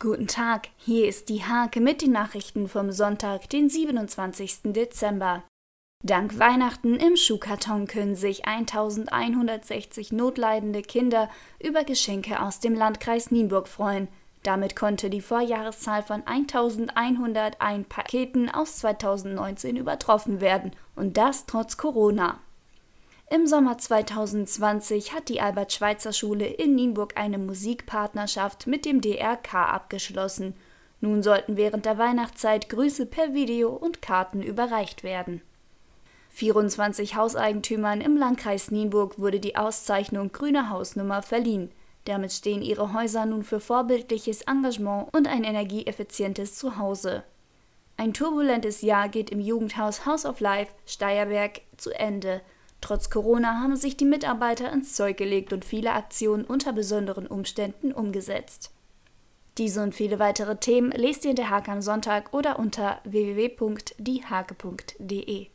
Guten 0.00 0.28
Tag, 0.28 0.68
hier 0.76 1.08
ist 1.08 1.28
die 1.28 1.42
Hake 1.42 1.80
mit 1.80 2.02
den 2.02 2.12
Nachrichten 2.12 2.68
vom 2.68 2.92
Sonntag, 2.92 3.50
den 3.50 3.68
27. 3.68 4.72
Dezember. 4.72 5.42
Dank 6.04 6.38
Weihnachten 6.38 6.94
im 6.94 7.16
Schuhkarton 7.16 7.88
können 7.88 8.14
sich 8.14 8.46
1160 8.46 10.12
notleidende 10.12 10.82
Kinder 10.82 11.28
über 11.58 11.82
Geschenke 11.82 12.40
aus 12.40 12.60
dem 12.60 12.74
Landkreis 12.74 13.32
Nienburg 13.32 13.66
freuen. 13.66 14.06
Damit 14.44 14.76
konnte 14.76 15.10
die 15.10 15.20
Vorjahreszahl 15.20 16.04
von 16.04 16.24
1101 16.24 17.88
Paketen 17.88 18.48
aus 18.48 18.76
2019 18.76 19.76
übertroffen 19.76 20.40
werden, 20.40 20.76
und 20.94 21.16
das 21.16 21.44
trotz 21.46 21.76
Corona. 21.76 22.38
Im 23.30 23.46
Sommer 23.46 23.76
2020 23.76 25.12
hat 25.12 25.28
die 25.28 25.42
Albert-Schweitzer-Schule 25.42 26.46
in 26.46 26.74
Nienburg 26.74 27.12
eine 27.18 27.36
Musikpartnerschaft 27.36 28.66
mit 28.66 28.86
dem 28.86 29.02
DRK 29.02 29.54
abgeschlossen. 29.54 30.54
Nun 31.02 31.22
sollten 31.22 31.58
während 31.58 31.84
der 31.84 31.98
Weihnachtszeit 31.98 32.70
Grüße 32.70 33.04
per 33.04 33.34
Video 33.34 33.68
und 33.68 34.00
Karten 34.00 34.42
überreicht 34.42 35.02
werden. 35.04 35.42
24 36.30 37.16
Hauseigentümern 37.16 38.00
im 38.00 38.16
Landkreis 38.16 38.70
Nienburg 38.70 39.18
wurde 39.18 39.40
die 39.40 39.56
Auszeichnung 39.56 40.32
Grüne 40.32 40.70
Hausnummer 40.70 41.20
verliehen. 41.20 41.70
Damit 42.06 42.32
stehen 42.32 42.62
ihre 42.62 42.94
Häuser 42.94 43.26
nun 43.26 43.42
für 43.42 43.60
vorbildliches 43.60 44.40
Engagement 44.42 45.14
und 45.14 45.28
ein 45.28 45.44
energieeffizientes 45.44 46.56
Zuhause. 46.56 47.24
Ein 47.98 48.14
turbulentes 48.14 48.80
Jahr 48.80 49.10
geht 49.10 49.28
im 49.28 49.40
Jugendhaus 49.40 50.06
House 50.06 50.24
of 50.24 50.40
Life 50.40 50.72
Steierberg 50.86 51.60
zu 51.76 51.90
Ende. 51.90 52.40
Trotz 52.80 53.10
Corona 53.10 53.60
haben 53.60 53.76
sich 53.76 53.96
die 53.96 54.04
Mitarbeiter 54.04 54.72
ins 54.72 54.94
Zeug 54.94 55.16
gelegt 55.16 55.52
und 55.52 55.64
viele 55.64 55.92
Aktionen 55.92 56.44
unter 56.44 56.72
besonderen 56.72 57.26
Umständen 57.26 57.92
umgesetzt. 57.92 58.70
Diese 59.58 59.82
und 59.82 59.94
viele 59.94 60.18
weitere 60.20 60.56
Themen 60.56 60.92
lest 60.92 61.24
ihr 61.24 61.30
in 61.30 61.36
der 61.36 61.50
Hake 61.50 61.72
am 61.72 61.82
Sonntag 61.82 62.32
oder 62.32 62.58
unter 62.58 63.00
www.diehake.de. 63.04 65.46